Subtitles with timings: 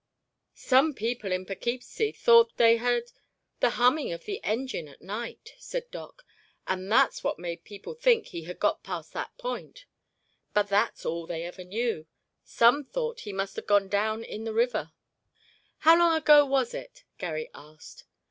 [0.55, 3.11] "Some people in Poughkeepsie thought they heard
[3.59, 6.25] the humming of the engine at night," said Doc,
[6.65, 11.43] "and that's what made people think he had got past that point—but that's all they
[11.43, 12.07] ever knew.
[12.43, 14.91] Some thought he must have gone down in the river."
[15.81, 18.05] "How long ago was it?" Garry asked.